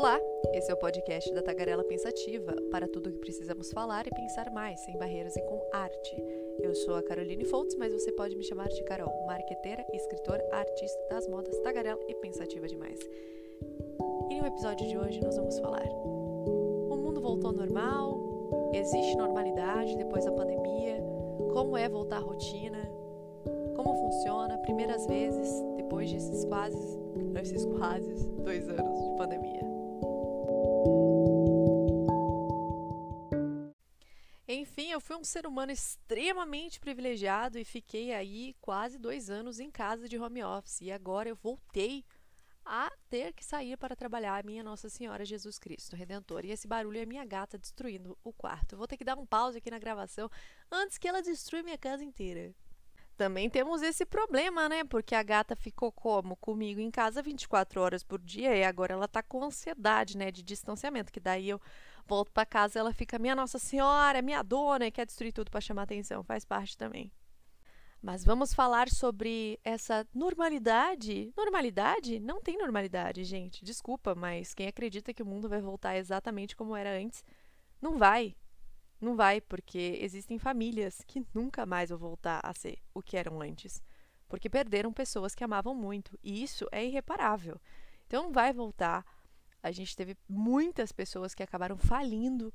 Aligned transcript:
Olá, 0.00 0.18
esse 0.54 0.70
é 0.70 0.72
o 0.72 0.78
podcast 0.78 1.30
da 1.34 1.42
Tagarela 1.42 1.84
Pensativa, 1.84 2.56
para 2.70 2.88
tudo 2.88 3.10
o 3.10 3.12
que 3.12 3.18
precisamos 3.18 3.70
falar 3.70 4.06
e 4.06 4.10
pensar 4.10 4.50
mais, 4.50 4.80
sem 4.80 4.96
barreiras 4.96 5.36
e 5.36 5.42
com 5.42 5.60
arte. 5.74 6.16
Eu 6.58 6.74
sou 6.74 6.94
a 6.94 7.02
Caroline 7.02 7.44
Foltz, 7.44 7.74
mas 7.74 7.92
você 7.92 8.10
pode 8.12 8.34
me 8.34 8.42
chamar 8.42 8.68
de 8.68 8.82
Carol, 8.84 9.12
marqueteira, 9.26 9.84
escritora, 9.92 10.42
artista 10.52 10.98
das 11.10 11.28
modas, 11.28 11.54
tagarela 11.58 12.00
e 12.08 12.14
pensativa 12.14 12.66
demais. 12.66 12.98
E 14.30 14.40
no 14.40 14.46
episódio 14.46 14.88
de 14.88 14.96
hoje 14.96 15.20
nós 15.20 15.36
vamos 15.36 15.58
falar: 15.58 15.86
o 15.86 16.96
mundo 16.96 17.20
voltou 17.20 17.50
ao 17.50 17.56
normal? 17.56 18.70
Existe 18.72 19.14
normalidade 19.16 19.98
depois 19.98 20.24
da 20.24 20.32
pandemia? 20.32 20.96
Como 21.52 21.76
é 21.76 21.90
voltar 21.90 22.16
à 22.16 22.20
rotina? 22.20 22.90
Como 23.76 23.94
funciona? 23.96 24.56
Primeiras 24.62 25.06
vezes 25.06 25.62
depois 25.76 26.10
desses 26.10 26.42
quase, 26.46 26.98
esses 27.42 27.66
quase 27.66 28.26
dois 28.38 28.66
anos 28.66 28.98
de 28.98 29.16
pandemia. 29.18 29.69
Fui 35.10 35.16
um 35.16 35.24
ser 35.24 35.44
humano 35.44 35.72
extremamente 35.72 36.78
privilegiado 36.78 37.58
e 37.58 37.64
fiquei 37.64 38.14
aí 38.14 38.54
quase 38.60 38.96
dois 38.96 39.28
anos 39.28 39.58
em 39.58 39.68
casa 39.68 40.08
de 40.08 40.16
home 40.16 40.44
office. 40.44 40.82
E 40.82 40.92
agora 40.92 41.28
eu 41.28 41.34
voltei 41.34 42.04
a 42.64 42.92
ter 43.08 43.32
que 43.32 43.44
sair 43.44 43.76
para 43.76 43.96
trabalhar, 43.96 44.44
minha 44.44 44.62
Nossa 44.62 44.88
Senhora 44.88 45.24
Jesus 45.24 45.58
Cristo 45.58 45.96
Redentor. 45.96 46.44
E 46.44 46.52
esse 46.52 46.68
barulho 46.68 47.00
é 47.00 47.04
minha 47.04 47.24
gata 47.24 47.58
destruindo 47.58 48.16
o 48.22 48.32
quarto. 48.32 48.76
Vou 48.76 48.86
ter 48.86 48.96
que 48.96 49.02
dar 49.02 49.18
um 49.18 49.26
pause 49.26 49.58
aqui 49.58 49.68
na 49.68 49.80
gravação 49.80 50.30
antes 50.70 50.96
que 50.96 51.08
ela 51.08 51.20
destrua 51.20 51.64
minha 51.64 51.76
casa 51.76 52.04
inteira. 52.04 52.54
Também 53.16 53.50
temos 53.50 53.82
esse 53.82 54.06
problema, 54.06 54.68
né? 54.68 54.84
Porque 54.84 55.16
a 55.16 55.24
gata 55.24 55.56
ficou 55.56 55.90
como? 55.90 56.36
Comigo 56.36 56.80
em 56.80 56.90
casa 56.90 57.20
24 57.20 57.80
horas 57.80 58.04
por 58.04 58.20
dia 58.20 58.56
e 58.56 58.62
agora 58.62 58.94
ela 58.94 59.08
tá 59.08 59.24
com 59.24 59.42
ansiedade, 59.42 60.16
né? 60.16 60.30
De 60.30 60.40
distanciamento. 60.40 61.12
Que 61.12 61.18
daí 61.18 61.48
eu 61.48 61.60
volto 62.10 62.32
para 62.32 62.44
casa 62.44 62.80
ela 62.80 62.92
fica, 62.92 63.20
minha 63.20 63.36
Nossa 63.36 63.56
Senhora, 63.56 64.20
minha 64.20 64.42
dona, 64.42 64.86
e 64.86 64.90
quer 64.90 65.06
destruir 65.06 65.32
tudo 65.32 65.48
para 65.48 65.60
chamar 65.60 65.84
atenção. 65.84 66.24
Faz 66.24 66.44
parte 66.44 66.76
também. 66.76 67.12
Mas 68.02 68.24
vamos 68.24 68.52
falar 68.52 68.88
sobre 68.88 69.60
essa 69.62 70.04
normalidade. 70.12 71.32
Normalidade? 71.36 72.18
Não 72.18 72.40
tem 72.40 72.58
normalidade, 72.58 73.22
gente. 73.22 73.64
Desculpa, 73.64 74.12
mas 74.12 74.52
quem 74.54 74.66
acredita 74.66 75.14
que 75.14 75.22
o 75.22 75.26
mundo 75.26 75.48
vai 75.48 75.60
voltar 75.60 75.96
exatamente 75.96 76.56
como 76.56 76.74
era 76.74 76.98
antes, 76.98 77.22
não 77.80 77.96
vai. 77.96 78.34
Não 79.00 79.14
vai, 79.14 79.40
porque 79.40 79.98
existem 80.00 80.36
famílias 80.36 81.04
que 81.06 81.24
nunca 81.32 81.64
mais 81.64 81.90
vão 81.90 81.98
voltar 81.98 82.40
a 82.42 82.52
ser 82.52 82.78
o 82.92 83.00
que 83.00 83.16
eram 83.16 83.40
antes. 83.40 83.80
Porque 84.28 84.50
perderam 84.50 84.92
pessoas 84.92 85.34
que 85.34 85.44
amavam 85.44 85.74
muito. 85.74 86.18
E 86.24 86.42
isso 86.42 86.66
é 86.72 86.84
irreparável. 86.84 87.60
Então 88.06 88.24
não 88.24 88.32
vai 88.32 88.52
voltar. 88.52 89.04
A 89.62 89.70
gente 89.70 89.94
teve 89.94 90.16
muitas 90.28 90.92
pessoas 90.92 91.34
que 91.34 91.42
acabaram 91.42 91.76
falindo 91.76 92.52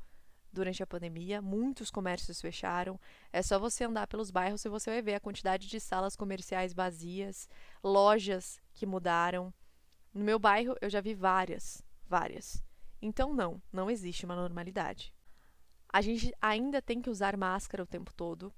durante 0.51 0.81
a 0.81 0.87
pandemia, 0.87 1.41
muitos 1.41 1.91
comércios 1.91 2.41
fecharam. 2.41 2.99
É 3.31 3.41
só 3.41 3.59
você 3.59 3.83
andar 3.83 4.07
pelos 4.07 4.31
bairros 4.31 4.63
e 4.65 4.69
você 4.69 4.89
vai 4.89 5.01
ver 5.01 5.15
a 5.15 5.19
quantidade 5.19 5.67
de 5.67 5.79
salas 5.79 6.15
comerciais 6.15 6.73
vazias, 6.73 7.47
lojas 7.83 8.59
que 8.73 8.85
mudaram. 8.85 9.53
No 10.13 10.23
meu 10.23 10.39
bairro 10.39 10.75
eu 10.81 10.89
já 10.89 11.01
vi 11.01 11.13
várias, 11.13 11.83
várias. 12.07 12.63
Então 13.01 13.33
não, 13.33 13.61
não 13.71 13.89
existe 13.89 14.25
uma 14.25 14.35
normalidade. 14.35 15.13
A 15.89 16.01
gente 16.01 16.33
ainda 16.41 16.81
tem 16.81 17.01
que 17.01 17.09
usar 17.09 17.37
máscara 17.37 17.83
o 17.83 17.87
tempo 17.87 18.13
todo, 18.13 18.51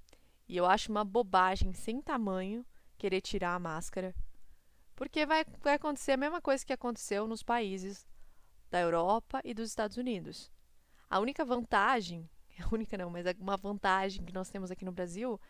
e 0.48 0.56
eu 0.56 0.64
acho 0.64 0.90
uma 0.90 1.04
bobagem 1.04 1.72
sem 1.72 2.00
tamanho 2.00 2.64
querer 2.96 3.20
tirar 3.20 3.54
a 3.54 3.58
máscara, 3.60 4.14
porque 4.96 5.24
vai, 5.26 5.44
vai 5.62 5.74
acontecer 5.74 6.12
a 6.12 6.16
mesma 6.16 6.40
coisa 6.40 6.64
que 6.64 6.72
aconteceu 6.72 7.28
nos 7.28 7.42
países 7.42 8.04
da 8.70 8.80
Europa 8.80 9.40
e 9.44 9.54
dos 9.54 9.68
Estados 9.68 9.96
Unidos. 9.96 10.50
A 11.08 11.20
única 11.20 11.44
vantagem, 11.44 12.28
a 12.60 12.74
única 12.74 12.96
não, 12.96 13.10
mas 13.10 13.26
uma 13.38 13.56
vantagem 13.56 14.24
que 14.24 14.32
nós 14.32 14.50
temos 14.50 14.70
aqui 14.70 14.84
no 14.84 14.92
Brasil 14.92 15.40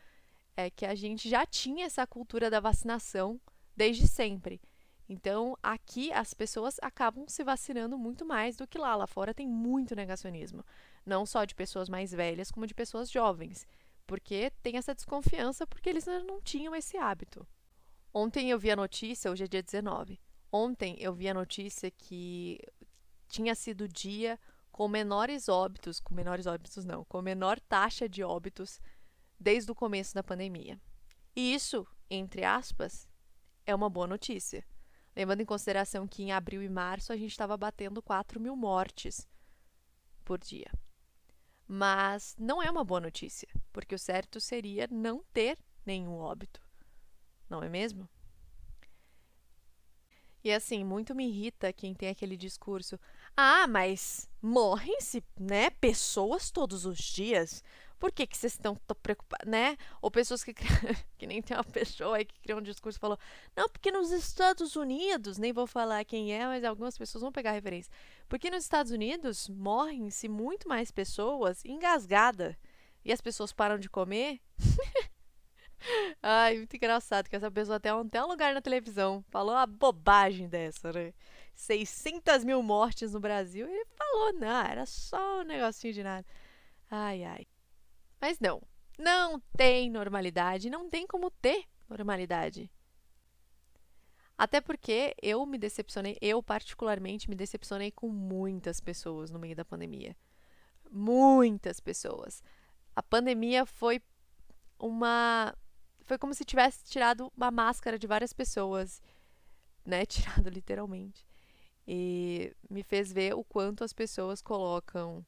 é 0.56 0.70
que 0.70 0.84
a 0.84 0.94
gente 0.94 1.28
já 1.28 1.46
tinha 1.46 1.86
essa 1.86 2.06
cultura 2.06 2.50
da 2.50 2.60
vacinação 2.60 3.40
desde 3.76 4.08
sempre. 4.08 4.60
Então, 5.08 5.56
aqui 5.62 6.12
as 6.12 6.34
pessoas 6.34 6.76
acabam 6.82 7.26
se 7.28 7.42
vacinando 7.42 7.96
muito 7.96 8.26
mais 8.26 8.56
do 8.56 8.66
que 8.66 8.76
lá. 8.76 8.94
Lá 8.94 9.06
fora 9.06 9.32
tem 9.32 9.48
muito 9.48 9.96
negacionismo. 9.96 10.64
Não 11.06 11.24
só 11.24 11.44
de 11.44 11.54
pessoas 11.54 11.88
mais 11.88 12.12
velhas, 12.12 12.50
como 12.50 12.66
de 12.66 12.74
pessoas 12.74 13.10
jovens. 13.10 13.66
Porque 14.06 14.52
tem 14.62 14.76
essa 14.76 14.94
desconfiança, 14.94 15.66
porque 15.66 15.88
eles 15.88 16.04
não 16.06 16.42
tinham 16.42 16.74
esse 16.74 16.98
hábito. 16.98 17.46
Ontem 18.12 18.50
eu 18.50 18.58
vi 18.58 18.70
a 18.70 18.76
notícia, 18.76 19.30
hoje 19.30 19.44
é 19.44 19.48
dia 19.48 19.62
19. 19.62 20.20
Ontem 20.52 20.96
eu 20.98 21.14
vi 21.14 21.28
a 21.28 21.34
notícia 21.34 21.90
que 21.90 22.58
tinha 23.28 23.54
sido 23.54 23.82
o 23.82 23.88
dia 23.88 24.38
com 24.70 24.88
menores 24.88 25.48
óbitos, 25.48 26.00
com 26.00 26.14
menores 26.14 26.46
óbitos 26.46 26.84
não, 26.84 27.04
com 27.04 27.20
menor 27.20 27.60
taxa 27.60 28.08
de 28.08 28.22
óbitos 28.22 28.80
desde 29.38 29.70
o 29.70 29.74
começo 29.74 30.14
da 30.14 30.22
pandemia. 30.22 30.80
E 31.34 31.54
isso, 31.54 31.86
entre 32.10 32.44
aspas, 32.44 33.08
é 33.66 33.74
uma 33.74 33.90
boa 33.90 34.06
notícia. 34.06 34.64
Levando 35.14 35.40
em 35.40 35.44
consideração 35.44 36.06
que 36.06 36.22
em 36.22 36.32
abril 36.32 36.62
e 36.62 36.68
março 36.68 37.12
a 37.12 37.16
gente 37.16 37.30
estava 37.30 37.56
batendo 37.56 38.02
4 38.02 38.40
mil 38.40 38.54
mortes 38.54 39.28
por 40.24 40.38
dia. 40.38 40.70
Mas 41.66 42.34
não 42.38 42.62
é 42.62 42.70
uma 42.70 42.84
boa 42.84 43.00
notícia, 43.00 43.48
porque 43.72 43.94
o 43.94 43.98
certo 43.98 44.40
seria 44.40 44.88
não 44.90 45.24
ter 45.32 45.58
nenhum 45.84 46.18
óbito. 46.18 46.62
Não 47.48 47.62
é 47.62 47.68
mesmo? 47.68 48.08
E 50.42 50.52
assim, 50.52 50.84
muito 50.84 51.14
me 51.14 51.28
irrita 51.28 51.72
quem 51.72 51.94
tem 51.94 52.08
aquele 52.08 52.36
discurso: 52.36 52.98
"Ah, 53.40 53.68
mas 53.68 54.28
morrem-se, 54.42 55.24
né, 55.38 55.70
pessoas 55.70 56.50
todos 56.50 56.84
os 56.84 56.98
dias. 56.98 57.62
Por 57.98 58.10
que, 58.12 58.26
que 58.26 58.36
vocês 58.36 58.54
estão 58.54 58.76
preocupados, 59.02 59.48
né? 59.48 59.76
Ou 60.02 60.10
pessoas 60.10 60.42
que 60.42 60.54
que 61.16 61.24
nem 61.26 61.40
tem 61.40 61.56
uma 61.56 61.62
pessoa 61.64 62.16
aí 62.16 62.24
que 62.24 62.40
criou 62.40 62.58
um 62.58 62.62
discurso 62.62 62.98
e 62.98 63.00
falou: 63.00 63.18
"Não, 63.56 63.68
porque 63.68 63.92
nos 63.92 64.10
Estados 64.10 64.74
Unidos, 64.76 65.38
nem 65.38 65.52
vou 65.52 65.66
falar 65.68 66.04
quem 66.04 66.32
é, 66.32 66.46
mas 66.46 66.64
algumas 66.64 66.98
pessoas 66.98 67.22
vão 67.22 67.30
pegar 67.32 67.50
a 67.50 67.54
referência. 67.54 67.92
Porque 68.28 68.50
nos 68.50 68.64
Estados 68.64 68.90
Unidos 68.92 69.48
morrem-se 69.48 70.28
muito 70.28 70.68
mais 70.68 70.90
pessoas 70.90 71.64
engasgada 71.64 72.58
e 73.04 73.12
as 73.12 73.20
pessoas 73.20 73.52
param 73.52 73.78
de 73.78 73.88
comer 73.88 74.40
Ai, 76.22 76.56
muito 76.58 76.74
engraçado 76.76 77.28
que 77.28 77.36
essa 77.36 77.50
pessoa 77.50 77.76
até 77.76 77.94
um, 77.94 78.00
até 78.00 78.22
um 78.22 78.28
lugar 78.28 78.52
na 78.54 78.60
televisão 78.60 79.24
falou 79.30 79.54
uma 79.54 79.66
bobagem 79.66 80.48
dessa, 80.48 80.92
né? 80.92 81.12
600 81.58 82.44
mil 82.44 82.62
mortes 82.62 83.12
no 83.12 83.20
Brasil. 83.20 83.66
Ele 83.68 83.84
falou, 83.86 84.32
não, 84.34 84.64
era 84.64 84.86
só 84.86 85.40
um 85.40 85.44
negocinho 85.44 85.92
de 85.92 86.04
nada. 86.04 86.24
Ai, 86.88 87.24
ai. 87.24 87.46
Mas 88.20 88.38
não, 88.38 88.62
não 88.96 89.40
tem 89.56 89.90
normalidade, 89.90 90.70
não 90.70 90.88
tem 90.88 91.04
como 91.04 91.30
ter 91.30 91.64
normalidade. 91.88 92.70
Até 94.36 94.60
porque 94.60 95.16
eu 95.20 95.44
me 95.44 95.58
decepcionei, 95.58 96.16
eu 96.20 96.40
particularmente 96.40 97.28
me 97.28 97.34
decepcionei 97.34 97.90
com 97.90 98.08
muitas 98.08 98.80
pessoas 98.80 99.28
no 99.28 99.38
meio 99.38 99.56
da 99.56 99.64
pandemia. 99.64 100.16
Muitas 100.88 101.80
pessoas. 101.80 102.40
A 102.94 103.02
pandemia 103.02 103.66
foi 103.66 104.00
uma 104.78 105.52
foi 106.04 106.16
como 106.16 106.32
se 106.32 106.44
tivesse 106.44 106.84
tirado 106.84 107.32
uma 107.36 107.50
máscara 107.50 107.98
de 107.98 108.06
várias 108.06 108.32
pessoas, 108.32 109.02
né? 109.84 110.06
Tirado 110.06 110.48
literalmente. 110.48 111.26
E 111.90 112.54
me 112.68 112.82
fez 112.82 113.10
ver 113.10 113.34
o 113.34 113.42
quanto 113.42 113.82
as 113.82 113.94
pessoas 113.94 114.42
colocam. 114.42 115.24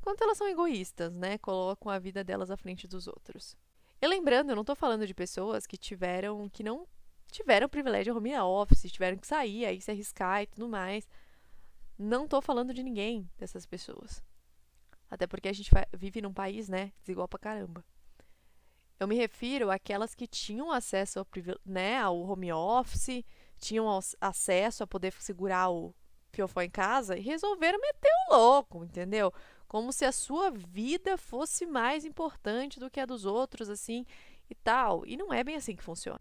Quanto 0.00 0.22
elas 0.22 0.38
são 0.38 0.48
egoístas, 0.48 1.16
né? 1.16 1.38
Colocam 1.38 1.90
a 1.90 1.98
vida 1.98 2.22
delas 2.22 2.52
à 2.52 2.56
frente 2.56 2.86
dos 2.86 3.08
outros. 3.08 3.56
E 4.00 4.06
lembrando, 4.06 4.50
eu 4.50 4.54
não 4.54 4.62
estou 4.62 4.76
falando 4.76 5.04
de 5.04 5.12
pessoas 5.12 5.66
que 5.66 5.76
tiveram. 5.76 6.48
que 6.48 6.62
não 6.62 6.86
tiveram 7.32 7.68
privilégio 7.68 8.12
de 8.12 8.18
home 8.18 8.38
office, 8.38 8.92
tiveram 8.92 9.18
que 9.18 9.26
sair, 9.26 9.66
aí 9.66 9.80
se 9.80 9.90
arriscar 9.90 10.42
e 10.42 10.46
tudo 10.46 10.68
mais. 10.68 11.08
Não 11.98 12.26
estou 12.26 12.40
falando 12.40 12.72
de 12.72 12.84
ninguém 12.84 13.28
dessas 13.36 13.66
pessoas. 13.66 14.22
Até 15.10 15.26
porque 15.26 15.48
a 15.48 15.52
gente 15.52 15.70
vive 15.92 16.22
num 16.22 16.32
país, 16.32 16.68
né? 16.68 16.92
Desigual 17.02 17.26
pra 17.26 17.40
caramba. 17.40 17.84
Eu 19.00 19.08
me 19.08 19.16
refiro 19.16 19.68
àquelas 19.68 20.14
que 20.14 20.28
tinham 20.28 20.70
acesso 20.70 21.18
ao, 21.18 21.26
né, 21.66 21.98
ao 21.98 22.20
home 22.20 22.52
office, 22.52 23.24
tinham 23.60 23.86
acesso 24.20 24.82
a 24.82 24.86
poder 24.86 25.12
segurar 25.18 25.70
o 25.70 25.94
fiofó 26.32 26.62
em 26.62 26.70
casa 26.70 27.16
e 27.16 27.20
resolveram 27.20 27.78
meter 27.80 28.10
o 28.28 28.34
louco, 28.34 28.84
entendeu? 28.84 29.32
Como 29.68 29.92
se 29.92 30.04
a 30.04 30.12
sua 30.12 30.50
vida 30.50 31.16
fosse 31.16 31.66
mais 31.66 32.04
importante 32.04 32.80
do 32.80 32.90
que 32.90 33.00
a 33.00 33.06
dos 33.06 33.24
outros, 33.24 33.68
assim, 33.68 34.04
e 34.48 34.54
tal. 34.54 35.06
E 35.06 35.16
não 35.16 35.32
é 35.32 35.44
bem 35.44 35.56
assim 35.56 35.76
que 35.76 35.82
funciona. 35.82 36.20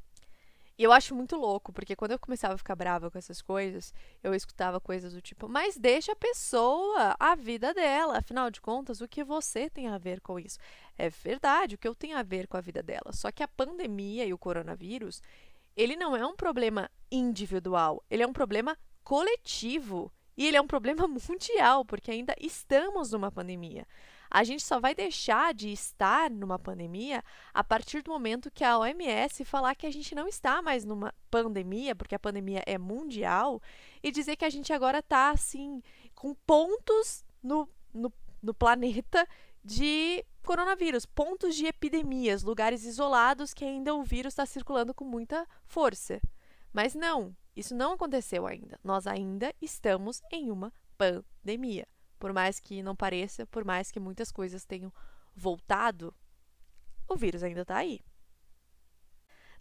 E 0.80 0.84
eu 0.84 0.94
acho 0.94 1.14
muito 1.14 1.36
louco, 1.36 1.74
porque 1.74 1.94
quando 1.94 2.12
eu 2.12 2.20
começava 2.20 2.54
a 2.54 2.58
ficar 2.58 2.74
brava 2.74 3.12
com 3.12 3.18
essas 3.18 3.42
coisas, 3.42 3.94
eu 4.24 4.34
escutava 4.34 4.80
coisas 4.80 5.12
do 5.12 5.22
tipo, 5.22 5.50
mas 5.50 5.76
deixa 5.76 6.14
a 6.14 6.16
pessoa, 6.16 7.18
a 7.20 7.36
vida 7.36 7.74
dela. 7.74 8.20
Afinal 8.20 8.50
de 8.50 8.62
contas, 8.62 9.02
o 9.02 9.08
que 9.08 9.22
você 9.22 9.70
tem 9.70 9.90
a 9.90 9.98
ver 9.98 10.22
com 10.22 10.40
isso? 10.40 10.58
É 10.98 11.10
verdade, 11.10 11.76
o 11.76 11.78
que 11.78 11.86
eu 11.86 11.94
tenho 11.94 12.18
a 12.18 12.24
ver 12.24 12.48
com 12.48 12.56
a 12.56 12.62
vida 12.62 12.82
dela. 12.82 13.12
Só 13.12 13.30
que 13.30 13.44
a 13.44 13.48
pandemia 13.48 14.26
e 14.26 14.34
o 14.34 14.38
coronavírus, 14.38 15.22
ele 15.76 15.96
não 15.96 16.16
é 16.16 16.26
um 16.26 16.36
problema 16.36 16.90
individual, 17.12 18.04
ele 18.10 18.24
é 18.24 18.28
um 18.28 18.34
problema 18.34 18.78
coletivo. 19.04 20.12
E 20.38 20.48
ele 20.48 20.56
é 20.56 20.62
um 20.62 20.68
problema 20.68 21.06
mundial, 21.28 21.84
porque 21.84 22.10
ainda 22.10 22.34
estamos 22.40 23.12
numa 23.12 23.30
pandemia. 23.30 23.86
A 24.32 24.44
gente 24.44 24.64
só 24.64 24.80
vai 24.80 24.96
deixar 24.96 25.54
de 25.54 25.70
estar 25.70 26.30
numa 26.30 26.58
pandemia 26.58 27.22
a 27.54 27.62
partir 27.62 28.02
do 28.02 28.12
momento 28.12 28.50
que 28.50 28.64
a 28.64 28.78
OMS 28.78 29.44
falar 29.44 29.76
que 29.76 29.86
a 29.86 29.92
gente 29.92 30.16
não 30.16 30.30
está 30.30 30.62
mais 30.62 30.86
numa 30.86 31.14
pandemia, 31.30 31.94
porque 31.94 32.16
a 32.16 32.20
pandemia 32.20 32.64
é 32.66 32.78
mundial, 32.78 33.62
e 34.02 34.12
dizer 34.12 34.38
que 34.38 34.46
a 34.46 34.50
gente 34.50 34.72
agora 34.72 35.00
está 35.00 35.32
assim, 35.32 35.82
com 36.16 36.34
pontos 36.34 37.26
no, 37.44 37.68
no, 37.94 38.14
no 38.42 38.54
planeta 38.54 39.28
de 39.62 40.24
coronavírus, 40.50 41.06
pontos 41.06 41.56
de 41.56 41.68
epidemias, 41.68 42.42
lugares 42.42 42.84
isolados 42.84 43.54
que 43.54 43.64
ainda 43.64 43.94
o 43.94 44.04
vírus 44.04 44.34
está 44.34 44.48
circulando 44.48 44.96
com 44.96 45.06
muita 45.06 45.48
força. 45.64 46.20
Mas 46.74 46.96
não, 46.96 47.38
isso 47.56 47.76
não 47.76 47.94
aconteceu 47.94 48.48
ainda. 48.48 48.80
Nós 48.84 49.06
ainda 49.06 49.54
estamos 49.62 50.24
em 50.32 50.50
uma 50.50 50.74
pandemia. 50.98 51.88
Por 52.18 52.34
mais 52.34 52.60
que 52.60 52.82
não 52.82 52.96
pareça, 52.96 53.46
por 53.46 53.64
mais 53.64 53.92
que 53.92 54.00
muitas 54.00 54.32
coisas 54.32 54.66
tenham 54.66 54.92
voltado, 55.36 56.16
o 57.08 57.16
vírus 57.16 57.44
ainda 57.44 57.62
está 57.62 57.78
aí. 57.78 58.00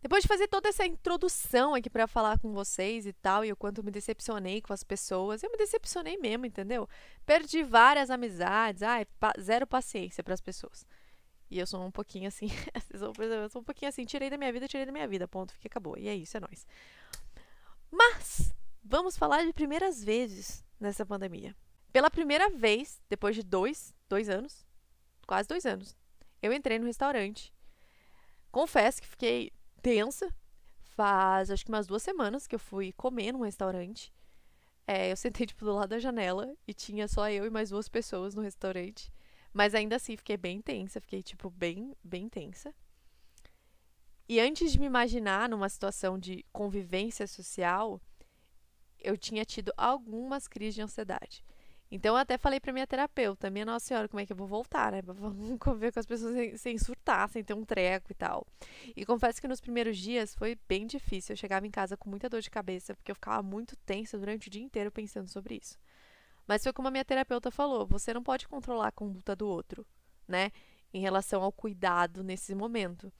Depois 0.00 0.22
de 0.22 0.28
fazer 0.28 0.46
toda 0.46 0.68
essa 0.68 0.86
introdução 0.86 1.74
aqui 1.74 1.90
para 1.90 2.06
falar 2.06 2.38
com 2.38 2.52
vocês 2.52 3.04
e 3.04 3.12
tal, 3.12 3.44
e 3.44 3.50
o 3.50 3.56
quanto 3.56 3.82
me 3.82 3.90
decepcionei 3.90 4.60
com 4.60 4.72
as 4.72 4.84
pessoas, 4.84 5.42
eu 5.42 5.50
me 5.50 5.56
decepcionei 5.56 6.16
mesmo, 6.16 6.46
entendeu? 6.46 6.88
Perdi 7.26 7.64
várias 7.64 8.08
amizades, 8.08 8.82
ai, 8.82 9.04
pa 9.18 9.32
zero 9.40 9.66
paciência 9.66 10.22
para 10.22 10.34
as 10.34 10.40
pessoas. 10.40 10.86
E 11.50 11.58
eu 11.58 11.66
sou 11.66 11.82
um 11.82 11.90
pouquinho 11.90 12.28
assim, 12.28 12.46
eu 12.92 13.50
sou 13.50 13.60
um 13.60 13.64
pouquinho 13.64 13.88
assim, 13.88 14.04
tirei 14.04 14.30
da 14.30 14.38
minha 14.38 14.52
vida, 14.52 14.68
tirei 14.68 14.86
da 14.86 14.92
minha 14.92 15.08
vida, 15.08 15.26
ponto, 15.26 15.52
fica 15.54 15.66
acabou. 15.66 15.98
E 15.98 16.06
é 16.06 16.14
isso, 16.14 16.36
é 16.36 16.40
nóis. 16.40 16.66
Mas 17.90 18.54
vamos 18.84 19.16
falar 19.16 19.44
de 19.44 19.52
primeiras 19.52 20.04
vezes 20.04 20.64
nessa 20.78 21.04
pandemia. 21.04 21.56
Pela 21.92 22.10
primeira 22.10 22.50
vez, 22.50 23.00
depois 23.08 23.34
de 23.34 23.42
dois, 23.42 23.92
dois 24.08 24.28
anos, 24.28 24.64
quase 25.26 25.48
dois 25.48 25.66
anos, 25.66 25.96
eu 26.40 26.52
entrei 26.52 26.78
no 26.78 26.86
restaurante. 26.86 27.52
Confesso 28.50 29.00
que 29.02 29.08
fiquei 29.08 29.52
tensa. 29.82 30.32
Faz 30.82 31.50
acho 31.50 31.64
que 31.64 31.70
umas 31.70 31.86
duas 31.86 32.02
semanas 32.02 32.46
que 32.46 32.54
eu 32.54 32.58
fui 32.58 32.92
comer 32.92 33.32
num 33.32 33.42
restaurante. 33.42 34.12
É, 34.86 35.10
eu 35.12 35.16
sentei 35.16 35.44
tipo 35.46 35.64
do 35.64 35.74
lado 35.74 35.90
da 35.90 35.98
janela 35.98 36.54
e 36.66 36.74
tinha 36.74 37.06
só 37.06 37.30
eu 37.30 37.46
e 37.46 37.50
mais 37.50 37.70
duas 37.70 37.88
pessoas 37.88 38.34
no 38.34 38.42
restaurante. 38.42 39.12
Mas 39.52 39.74
ainda 39.74 39.96
assim 39.96 40.16
fiquei 40.16 40.36
bem 40.36 40.60
tensa, 40.60 41.00
fiquei 41.00 41.22
tipo 41.22 41.50
bem, 41.50 41.94
bem 42.02 42.28
tensa. 42.28 42.74
E 44.28 44.38
antes 44.40 44.72
de 44.72 44.78
me 44.78 44.86
imaginar 44.86 45.48
numa 45.48 45.68
situação 45.68 46.18
de 46.18 46.44
convivência 46.52 47.26
social, 47.26 47.98
eu 48.98 49.16
tinha 49.16 49.44
tido 49.44 49.72
algumas 49.76 50.46
crises 50.46 50.74
de 50.74 50.82
ansiedade. 50.82 51.42
Então 51.90 52.14
eu 52.14 52.18
até 52.18 52.36
falei 52.36 52.60
pra 52.60 52.72
minha 52.72 52.86
terapeuta, 52.86 53.48
minha 53.48 53.64
Nossa 53.64 53.86
Senhora, 53.86 54.08
como 54.08 54.20
é 54.20 54.26
que 54.26 54.32
eu 54.32 54.36
vou 54.36 54.46
voltar, 54.46 54.92
né? 54.92 55.00
Pra 55.00 55.14
conviver 55.58 55.92
com 55.92 56.00
as 56.00 56.06
pessoas 56.06 56.34
sem, 56.34 56.56
sem, 56.56 56.78
surtar, 56.78 57.28
sem 57.30 57.42
ter 57.42 57.54
um 57.54 57.64
treco 57.64 58.12
e 58.12 58.14
tal. 58.14 58.46
E 58.94 59.06
confesso 59.06 59.40
que 59.40 59.48
nos 59.48 59.60
primeiros 59.60 59.96
dias 59.96 60.34
foi 60.34 60.58
bem 60.68 60.86
difícil. 60.86 61.32
Eu 61.32 61.36
chegava 61.36 61.66
em 61.66 61.70
casa 61.70 61.96
com 61.96 62.10
muita 62.10 62.28
dor 62.28 62.42
de 62.42 62.50
cabeça, 62.50 62.94
porque 62.94 63.10
eu 63.10 63.14
ficava 63.14 63.42
muito 63.42 63.74
tensa 63.86 64.18
durante 64.18 64.48
o 64.48 64.50
dia 64.50 64.62
inteiro 64.62 64.92
pensando 64.92 65.28
sobre 65.28 65.58
isso. 65.62 65.78
Mas 66.46 66.62
foi 66.62 66.72
como 66.72 66.88
a 66.88 66.90
minha 66.90 67.04
terapeuta 67.04 67.50
falou: 67.50 67.86
você 67.86 68.12
não 68.12 68.22
pode 68.22 68.46
controlar 68.46 68.88
a 68.88 68.92
conduta 68.92 69.34
do 69.34 69.48
outro, 69.48 69.86
né? 70.26 70.50
Em 70.92 71.00
relação 71.00 71.42
ao 71.42 71.52
cuidado 71.52 72.22
nesse 72.22 72.54
momento. 72.54 73.10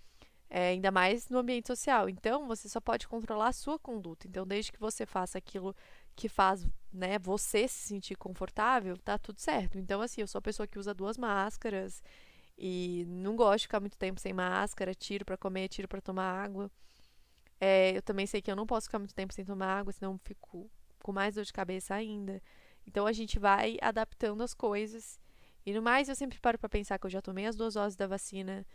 É, 0.50 0.68
ainda 0.68 0.90
mais 0.90 1.28
no 1.28 1.38
ambiente 1.38 1.66
social. 1.66 2.08
Então, 2.08 2.46
você 2.46 2.68
só 2.70 2.80
pode 2.80 3.06
controlar 3.06 3.48
a 3.48 3.52
sua 3.52 3.78
conduta. 3.78 4.26
Então, 4.26 4.46
desde 4.46 4.72
que 4.72 4.80
você 4.80 5.04
faça 5.04 5.36
aquilo 5.36 5.76
que 6.18 6.28
faz 6.28 6.66
né, 6.92 7.16
você 7.16 7.68
se 7.68 7.86
sentir 7.86 8.16
confortável, 8.16 8.98
tá 8.98 9.16
tudo 9.16 9.38
certo. 9.38 9.78
Então, 9.78 10.00
assim, 10.02 10.20
eu 10.20 10.26
sou 10.26 10.40
a 10.40 10.42
pessoa 10.42 10.66
que 10.66 10.76
usa 10.76 10.92
duas 10.92 11.16
máscaras 11.16 12.02
e 12.58 13.04
não 13.06 13.36
gosto 13.36 13.58
de 13.58 13.62
ficar 13.68 13.78
muito 13.78 13.96
tempo 13.96 14.18
sem 14.18 14.32
máscara, 14.32 14.92
tiro 14.92 15.24
para 15.24 15.36
comer, 15.36 15.68
tiro 15.68 15.86
para 15.86 16.00
tomar 16.00 16.24
água. 16.24 16.68
É, 17.60 17.96
eu 17.96 18.02
também 18.02 18.26
sei 18.26 18.42
que 18.42 18.50
eu 18.50 18.56
não 18.56 18.66
posso 18.66 18.88
ficar 18.88 18.98
muito 18.98 19.14
tempo 19.14 19.32
sem 19.32 19.44
tomar 19.44 19.78
água, 19.78 19.92
senão 19.92 20.18
fico 20.24 20.68
com 21.00 21.12
mais 21.12 21.36
dor 21.36 21.44
de 21.44 21.52
cabeça 21.52 21.94
ainda. 21.94 22.42
Então 22.84 23.06
a 23.06 23.12
gente 23.12 23.38
vai 23.38 23.76
adaptando 23.80 24.42
as 24.42 24.52
coisas. 24.52 25.20
E 25.64 25.72
no 25.72 25.80
mais, 25.80 26.08
eu 26.08 26.16
sempre 26.16 26.40
paro 26.40 26.58
para 26.58 26.68
pensar 26.68 26.98
que 26.98 27.06
eu 27.06 27.10
já 27.10 27.22
tomei 27.22 27.46
as 27.46 27.54
duas 27.54 27.74
doses 27.74 27.94
da 27.96 28.08
vacina 28.08 28.66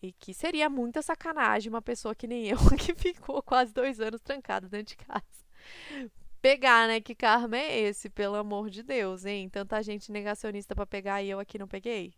e 0.00 0.12
que 0.12 0.32
seria 0.32 0.70
muita 0.70 1.02
sacanagem 1.02 1.68
uma 1.68 1.82
pessoa 1.82 2.14
que 2.14 2.26
nem 2.26 2.48
eu, 2.48 2.56
que 2.80 2.94
ficou 2.94 3.42
quase 3.42 3.74
dois 3.74 4.00
anos 4.00 4.22
trancada 4.22 4.66
dentro 4.66 4.96
de 4.96 5.04
casa. 5.04 5.44
Pegar, 6.46 6.86
né? 6.86 7.00
Que 7.00 7.12
karma 7.12 7.56
é 7.56 7.76
esse, 7.76 8.08
pelo 8.08 8.36
amor 8.36 8.70
de 8.70 8.80
Deus, 8.80 9.24
hein? 9.24 9.48
Tanta 9.48 9.82
gente 9.82 10.12
negacionista 10.12 10.76
para 10.76 10.86
pegar 10.86 11.20
e 11.20 11.28
eu 11.28 11.40
aqui 11.40 11.58
não 11.58 11.66
peguei. 11.66 12.14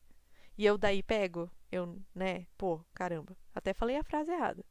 E 0.58 0.66
eu 0.66 0.76
daí 0.76 1.02
pego? 1.02 1.50
Eu, 1.72 1.98
né? 2.14 2.46
Pô, 2.58 2.84
caramba. 2.92 3.34
Até 3.54 3.72
falei 3.72 3.96
a 3.96 4.04
frase 4.04 4.30
errada. 4.30 4.62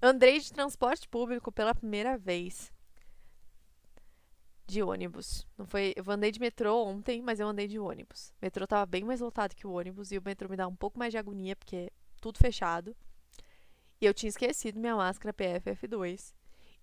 Andrei 0.00 0.40
de 0.40 0.50
transporte 0.50 1.06
público 1.10 1.52
pela 1.52 1.74
primeira 1.74 2.16
vez. 2.16 2.72
De 4.66 4.82
ônibus. 4.82 5.46
Não 5.58 5.66
foi, 5.66 5.92
eu 5.94 6.10
andei 6.10 6.32
de 6.32 6.40
metrô 6.40 6.82
ontem, 6.82 7.20
mas 7.20 7.38
eu 7.38 7.48
andei 7.48 7.68
de 7.68 7.78
ônibus. 7.78 8.30
O 8.30 8.46
metrô 8.46 8.66
tava 8.66 8.86
bem 8.86 9.04
mais 9.04 9.20
lotado 9.20 9.54
que 9.54 9.66
o 9.66 9.72
ônibus 9.72 10.10
e 10.10 10.16
o 10.16 10.22
metrô 10.24 10.48
me 10.48 10.56
dá 10.56 10.66
um 10.66 10.74
pouco 10.74 10.98
mais 10.98 11.12
de 11.12 11.18
agonia 11.18 11.54
porque 11.54 11.92
tudo 12.18 12.38
fechado. 12.38 12.96
E 14.00 14.06
eu 14.06 14.14
tinha 14.14 14.30
esquecido 14.30 14.80
minha 14.80 14.96
máscara 14.96 15.34
PFF2. 15.34 16.32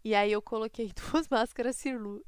E 0.04 0.14
aí 0.14 0.32
eu 0.32 0.42
coloquei 0.42 0.92
duas 1.12 1.30
máscaras, 1.30 1.78
cirú 1.78 2.24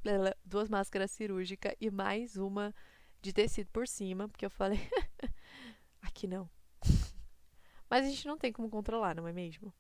duas 0.46 0.70
máscaras 0.70 1.12
cirúrgicas 1.12 1.76
e 1.80 1.92
mais 1.92 2.38
uma 2.38 2.74
de 3.22 3.34
tecido 3.34 3.70
por 3.72 3.88
cima, 3.88 4.30
porque 4.30 4.46
eu 4.46 4.50
falei, 4.50 4.80
aqui 6.02 6.26
não. 6.26 6.50
Mas 7.90 8.06
a 8.06 8.10
gente 8.10 8.26
não 8.26 8.38
tem 8.38 8.54
como 8.54 8.70
controlar, 8.70 9.16
não 9.16 9.28
é 9.28 9.34
mesmo? 9.34 9.74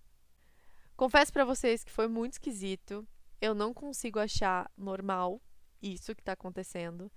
Confesso 0.97 1.31
para 1.31 1.45
vocês 1.45 1.83
que 1.83 1.91
foi 1.91 2.07
muito 2.07 2.33
esquisito. 2.33 3.07
Eu 3.39 3.53
não 3.53 3.73
consigo 3.73 4.19
achar 4.19 4.69
normal 4.77 5.41
isso 5.81 6.15
que 6.15 6.23
tá 6.23 6.33
acontecendo. 6.33 7.11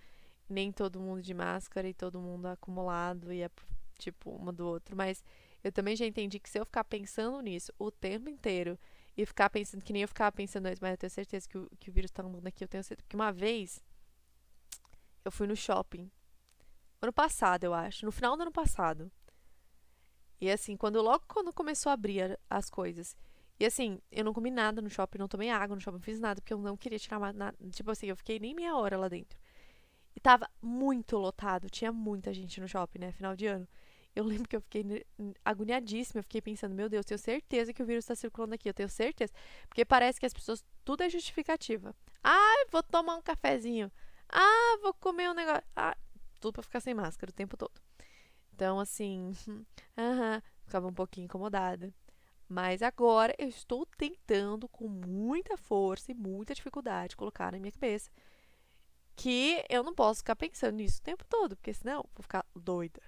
Nem 0.48 0.70
todo 0.70 1.00
mundo 1.00 1.22
de 1.22 1.34
máscara 1.34 1.88
e 1.88 1.94
todo 1.94 2.20
mundo 2.20 2.46
acumulado 2.46 3.32
e 3.32 3.42
é 3.42 3.50
tipo 3.98 4.30
uma 4.30 4.52
do 4.52 4.66
outro, 4.66 4.96
mas 4.96 5.24
eu 5.62 5.72
também 5.72 5.96
já 5.96 6.06
entendi 6.06 6.38
que 6.38 6.48
se 6.48 6.58
eu 6.58 6.64
ficar 6.64 6.84
pensando 6.84 7.40
nisso 7.40 7.72
o 7.78 7.90
tempo 7.90 8.30
inteiro 8.30 8.78
e 9.18 9.26
ficar 9.26 9.50
pensando, 9.50 9.82
que 9.82 9.92
nem 9.92 10.02
eu 10.02 10.08
ficava 10.08 10.30
pensando 10.30 10.66
antes, 10.66 10.78
mas 10.80 10.92
eu 10.92 10.96
tenho 10.96 11.10
certeza 11.10 11.48
que 11.48 11.58
o, 11.58 11.68
que 11.80 11.90
o 11.90 11.92
vírus 11.92 12.08
tá 12.08 12.22
andando 12.22 12.46
aqui, 12.46 12.62
eu 12.62 12.68
tenho 12.68 12.84
certeza. 12.84 13.02
Porque 13.02 13.16
uma 13.16 13.32
vez 13.32 13.84
eu 15.24 15.32
fui 15.32 15.48
no 15.48 15.56
shopping. 15.56 16.08
Ano 17.02 17.12
passado, 17.12 17.64
eu 17.64 17.74
acho. 17.74 18.06
No 18.06 18.12
final 18.12 18.36
do 18.36 18.42
ano 18.42 18.52
passado. 18.52 19.10
E 20.40 20.48
assim, 20.48 20.76
quando 20.76 21.02
logo 21.02 21.24
quando 21.26 21.52
começou 21.52 21.90
a 21.90 21.94
abrir 21.94 22.38
as 22.48 22.70
coisas. 22.70 23.16
E 23.58 23.66
assim, 23.66 24.00
eu 24.12 24.24
não 24.24 24.32
comi 24.32 24.52
nada 24.52 24.80
no 24.80 24.88
shopping, 24.88 25.18
não 25.18 25.26
tomei 25.26 25.50
água 25.50 25.74
no 25.74 25.82
shopping, 25.82 25.96
não 25.96 26.02
fiz 26.02 26.20
nada, 26.20 26.40
porque 26.40 26.54
eu 26.54 26.58
não 26.58 26.76
queria 26.76 26.96
tirar 26.96 27.34
nada. 27.34 27.56
Tipo 27.72 27.90
assim, 27.90 28.06
eu 28.06 28.16
fiquei 28.16 28.38
nem 28.38 28.54
meia 28.54 28.76
hora 28.76 28.96
lá 28.96 29.08
dentro. 29.08 29.36
E 30.14 30.20
tava 30.20 30.48
muito 30.62 31.18
lotado, 31.18 31.68
tinha 31.68 31.90
muita 31.90 32.32
gente 32.32 32.60
no 32.60 32.68
shopping, 32.68 33.00
né? 33.00 33.10
Final 33.10 33.34
de 33.34 33.46
ano. 33.48 33.66
Eu 34.18 34.24
lembro 34.24 34.48
que 34.48 34.56
eu 34.56 34.60
fiquei 34.60 35.06
agoniadíssima, 35.44 36.18
eu 36.18 36.24
fiquei 36.24 36.42
pensando, 36.42 36.74
meu 36.74 36.88
Deus, 36.88 37.06
tenho 37.06 37.20
certeza 37.20 37.72
que 37.72 37.80
o 37.80 37.86
vírus 37.86 38.02
está 38.02 38.16
circulando 38.16 38.52
aqui, 38.52 38.68
eu 38.68 38.74
tenho 38.74 38.88
certeza. 38.88 39.32
Porque 39.68 39.84
parece 39.84 40.18
que 40.18 40.26
as 40.26 40.34
pessoas, 40.34 40.64
tudo 40.84 41.04
é 41.04 41.08
justificativa. 41.08 41.94
Ah, 42.20 42.66
vou 42.68 42.82
tomar 42.82 43.14
um 43.14 43.22
cafezinho. 43.22 43.92
Ah, 44.28 44.78
vou 44.82 44.92
comer 44.94 45.30
um 45.30 45.34
negócio. 45.34 45.62
Ah, 45.76 45.96
tudo 46.40 46.54
para 46.54 46.64
ficar 46.64 46.80
sem 46.80 46.94
máscara 46.94 47.30
o 47.30 47.32
tempo 47.32 47.56
todo. 47.56 47.80
Então, 48.52 48.80
assim, 48.80 49.30
aham, 49.96 50.42
ficava 50.64 50.88
um 50.88 50.92
pouquinho 50.92 51.26
incomodada. 51.26 51.94
Mas 52.48 52.82
agora 52.82 53.32
eu 53.38 53.46
estou 53.46 53.86
tentando 53.86 54.68
com 54.68 54.88
muita 54.88 55.56
força 55.56 56.10
e 56.10 56.14
muita 56.14 56.56
dificuldade 56.56 57.16
colocar 57.16 57.52
na 57.52 57.60
minha 57.60 57.70
cabeça 57.70 58.10
que 59.14 59.64
eu 59.68 59.84
não 59.84 59.94
posso 59.94 60.20
ficar 60.20 60.34
pensando 60.34 60.74
nisso 60.74 60.98
o 60.98 61.04
tempo 61.04 61.24
todo, 61.28 61.56
porque 61.56 61.72
senão 61.72 61.98
eu 61.98 62.10
vou 62.16 62.22
ficar 62.22 62.44
doida. 62.56 63.00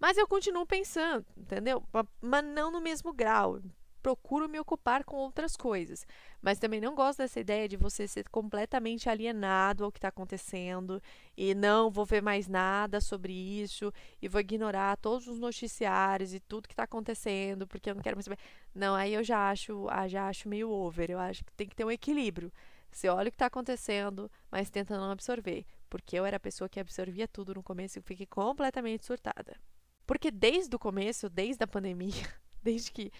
Mas 0.00 0.16
eu 0.16 0.26
continuo 0.26 0.64
pensando, 0.64 1.26
entendeu? 1.36 1.84
Mas 2.22 2.42
não 2.42 2.70
no 2.70 2.80
mesmo 2.80 3.12
grau. 3.12 3.60
Procuro 4.02 4.48
me 4.48 4.58
ocupar 4.58 5.04
com 5.04 5.16
outras 5.16 5.54
coisas. 5.54 6.06
Mas 6.40 6.58
também 6.58 6.80
não 6.80 6.94
gosto 6.94 7.18
dessa 7.18 7.38
ideia 7.38 7.68
de 7.68 7.76
você 7.76 8.08
ser 8.08 8.26
completamente 8.30 9.10
alienado 9.10 9.84
ao 9.84 9.92
que 9.92 9.98
está 9.98 10.08
acontecendo 10.08 11.02
e 11.36 11.54
não 11.54 11.90
vou 11.90 12.06
ver 12.06 12.22
mais 12.22 12.48
nada 12.48 12.98
sobre 12.98 13.34
isso 13.34 13.92
e 14.22 14.26
vou 14.26 14.40
ignorar 14.40 14.96
todos 14.96 15.28
os 15.28 15.38
noticiários 15.38 16.32
e 16.32 16.40
tudo 16.40 16.66
que 16.66 16.72
está 16.72 16.84
acontecendo 16.84 17.66
porque 17.66 17.90
eu 17.90 17.94
não 17.94 18.02
quero 18.02 18.16
mais 18.16 18.24
saber. 18.24 18.38
Não, 18.74 18.94
aí 18.94 19.12
eu 19.12 19.22
já 19.22 19.50
acho, 19.50 19.86
ah, 19.90 20.08
já 20.08 20.28
acho 20.28 20.48
meio 20.48 20.70
over. 20.70 21.10
Eu 21.10 21.18
acho 21.18 21.44
que 21.44 21.52
tem 21.52 21.68
que 21.68 21.76
ter 21.76 21.84
um 21.84 21.90
equilíbrio. 21.90 22.50
Você 22.90 23.06
olha 23.10 23.28
o 23.28 23.30
que 23.30 23.36
está 23.36 23.46
acontecendo, 23.46 24.30
mas 24.50 24.70
tenta 24.70 24.96
não 24.96 25.10
absorver. 25.10 25.66
Porque 25.90 26.18
eu 26.18 26.24
era 26.24 26.38
a 26.38 26.40
pessoa 26.40 26.70
que 26.70 26.80
absorvia 26.80 27.28
tudo 27.28 27.54
no 27.54 27.62
começo 27.62 27.98
e 27.98 28.02
fiquei 28.02 28.26
completamente 28.26 29.04
surtada. 29.04 29.60
Porque 30.10 30.28
desde 30.32 30.74
o 30.74 30.78
começo, 30.78 31.30
desde 31.30 31.62
a 31.62 31.68
pandemia, 31.68 32.10
desde 32.60 32.90
que, 32.90 33.12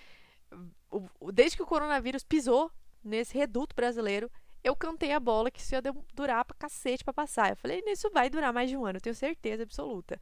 desde 1.32 1.56
que 1.56 1.62
o 1.62 1.66
coronavírus 1.66 2.25
pisou 2.25 2.68
nesse 3.00 3.32
reduto 3.38 3.76
brasileiro, 3.76 4.28
eu 4.64 4.75
cantei 4.75 5.12
a 5.12 5.20
bola 5.20 5.52
que 5.52 5.61
isso 5.61 5.73
ia 5.73 5.80
durar 6.12 6.44
pra 6.44 6.56
cacete 6.59 7.04
pra 7.04 7.12
passar. 7.12 7.50
Eu 7.50 7.56
falei, 7.56 7.80
isso 7.87 8.11
vai 8.11 8.28
durar 8.28 8.52
mais 8.52 8.68
de 8.68 8.76
um 8.76 8.85
ano, 8.85 8.97
eu 8.97 9.00
tenho 9.00 9.14
certeza 9.14 9.62
absoluta. 9.62 10.20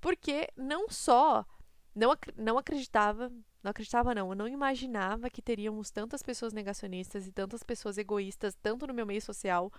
Porque 0.00 0.48
não 0.56 0.88
só 0.90 1.46
não, 1.94 2.10
ac 2.10 2.34
não 2.36 2.58
acreditava, 2.58 3.28
não 3.62 3.70
acreditava 3.70 4.12
não, 4.12 4.30
eu 4.30 4.34
não 4.34 4.48
imaginava 4.48 5.30
que 5.30 5.40
teríamos 5.40 5.92
tantas 5.92 6.24
pessoas 6.24 6.52
negacionistas 6.52 7.28
e 7.28 7.30
tantas 7.30 7.62
pessoas 7.62 7.96
egoístas, 7.98 8.56
tanto 8.60 8.84
no 8.84 8.94
meu 8.94 9.06
meio 9.06 9.22
social 9.22 9.72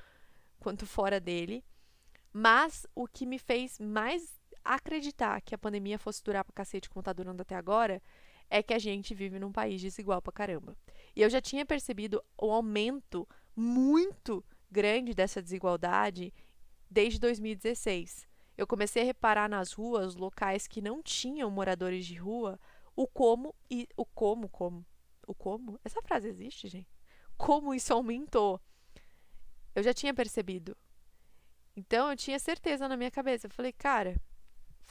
quanto 0.62 0.86
fora 0.86 1.20
dele. 1.20 1.62
Mas 2.32 2.88
o 2.96 3.06
que 3.06 3.26
me 3.26 3.38
fez 3.38 3.78
mais 3.82 4.41
acreditar 4.64 5.42
que 5.42 5.56
a 5.56 5.58
pandemia 5.58 6.00
fosse 6.00 6.24
durar 6.24 6.44
pra 6.44 6.54
cacete 6.54 6.90
como 6.90 7.04
tá 7.04 7.14
durando 7.14 7.42
até 7.42 7.56
agora 7.56 8.02
é 8.50 8.62
que 8.62 8.74
a 8.74 8.80
gente 8.80 9.14
vive 9.14 9.40
num 9.40 9.52
país 9.52 9.82
desigual 9.82 10.22
pra 10.22 10.34
caramba. 10.34 10.76
E 11.16 11.22
eu 11.22 11.30
já 11.30 11.42
tinha 11.42 11.66
percebido 11.66 12.24
o 12.38 12.52
aumento 12.52 13.28
muito 13.56 14.44
grande 14.70 15.14
dessa 15.14 15.42
desigualdade 15.42 16.34
desde 16.90 17.20
2016. 17.20 18.28
Eu 18.58 18.68
comecei 18.68 19.04
a 19.04 19.06
reparar 19.06 19.50
nas 19.50 19.72
ruas, 19.72 20.16
locais 20.16 20.68
que 20.68 20.82
não 20.82 21.02
tinham 21.02 21.50
moradores 21.50 22.06
de 22.06 22.16
rua, 22.16 22.60
o 22.96 23.08
como 23.08 23.56
e 23.70 23.88
o 23.96 24.06
como 24.06 24.50
como 24.50 24.86
o 25.32 25.36
como? 25.36 25.80
Essa 25.84 26.02
frase 26.02 26.28
existe, 26.28 26.68
gente? 26.68 26.90
Como 27.38 27.74
isso 27.74 27.94
aumentou? 27.94 28.62
Eu 29.74 29.82
já 29.82 29.94
tinha 29.94 30.14
percebido. 30.14 30.78
Então 31.76 32.10
eu 32.10 32.18
tinha 32.18 32.38
certeza 32.38 32.88
na 32.88 32.98
minha 32.98 33.10
cabeça. 33.10 33.48
Eu 33.48 33.52
falei, 33.52 33.72
cara, 33.72 34.16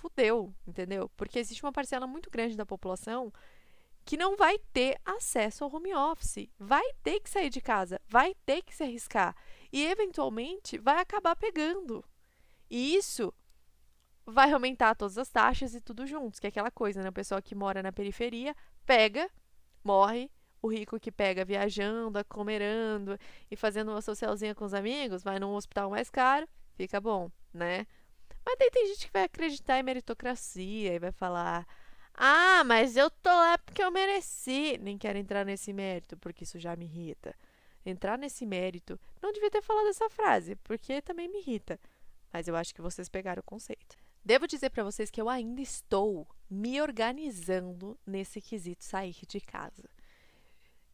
fudeu, 0.00 0.54
entendeu? 0.66 1.10
Porque 1.16 1.38
existe 1.38 1.62
uma 1.62 1.72
parcela 1.72 2.06
muito 2.06 2.30
grande 2.30 2.56
da 2.56 2.64
população 2.64 3.32
que 4.04 4.16
não 4.16 4.36
vai 4.36 4.58
ter 4.72 4.98
acesso 5.04 5.62
ao 5.62 5.74
home 5.74 5.94
office, 5.94 6.48
vai 6.58 6.84
ter 7.02 7.20
que 7.20 7.28
sair 7.28 7.50
de 7.50 7.60
casa, 7.60 8.00
vai 8.08 8.34
ter 8.46 8.62
que 8.62 8.74
se 8.74 8.82
arriscar 8.82 9.36
e 9.70 9.86
eventualmente 9.86 10.78
vai 10.78 11.00
acabar 11.00 11.36
pegando. 11.36 12.04
E 12.68 12.96
isso 12.96 13.32
vai 14.24 14.50
aumentar 14.52 14.94
todas 14.94 15.18
as 15.18 15.28
taxas 15.28 15.74
e 15.74 15.80
tudo 15.80 16.06
juntos, 16.06 16.40
que 16.40 16.46
é 16.46 16.50
aquela 16.50 16.70
coisa, 16.70 17.02
né? 17.02 17.08
A 17.08 17.12
pessoa 17.12 17.42
que 17.42 17.54
mora 17.54 17.82
na 17.82 17.92
periferia 17.92 18.56
pega, 18.86 19.28
morre, 19.84 20.30
o 20.62 20.68
rico 20.68 20.98
que 20.98 21.12
pega 21.12 21.44
viajando, 21.44 22.18
acomerando 22.18 23.18
e 23.50 23.56
fazendo 23.56 23.90
uma 23.90 24.02
socialzinha 24.02 24.54
com 24.54 24.64
os 24.64 24.74
amigos, 24.74 25.22
vai 25.22 25.38
num 25.38 25.54
hospital 25.54 25.90
mais 25.90 26.10
caro, 26.10 26.48
fica 26.74 27.00
bom, 27.00 27.30
né? 27.52 27.86
Mas 28.50 28.58
daí 28.58 28.70
tem 28.72 28.86
gente 28.88 29.06
que 29.06 29.12
vai 29.12 29.24
acreditar 29.24 29.78
em 29.78 29.82
meritocracia 29.84 30.92
e 30.92 30.98
vai 30.98 31.12
falar: 31.12 31.64
ah, 32.14 32.64
mas 32.64 32.96
eu 32.96 33.08
tô 33.08 33.30
lá 33.30 33.56
porque 33.58 33.80
eu 33.80 33.92
mereci. 33.92 34.76
Nem 34.78 34.98
quero 34.98 35.18
entrar 35.18 35.44
nesse 35.44 35.72
mérito, 35.72 36.16
porque 36.16 36.42
isso 36.42 36.58
já 36.58 36.74
me 36.74 36.84
irrita. 36.84 37.32
Entrar 37.86 38.18
nesse 38.18 38.44
mérito. 38.44 38.98
Não 39.22 39.32
devia 39.32 39.52
ter 39.52 39.62
falado 39.62 39.86
essa 39.86 40.10
frase, 40.10 40.56
porque 40.56 41.00
também 41.00 41.28
me 41.28 41.38
irrita. 41.38 41.78
Mas 42.32 42.48
eu 42.48 42.56
acho 42.56 42.74
que 42.74 42.82
vocês 42.82 43.08
pegaram 43.08 43.38
o 43.38 43.44
conceito. 43.44 43.96
Devo 44.24 44.48
dizer 44.48 44.70
para 44.70 44.82
vocês 44.82 45.10
que 45.10 45.20
eu 45.20 45.28
ainda 45.28 45.62
estou 45.62 46.26
me 46.50 46.82
organizando 46.82 47.96
nesse 48.04 48.40
quesito 48.40 48.84
sair 48.84 49.16
de 49.28 49.40
casa. 49.40 49.88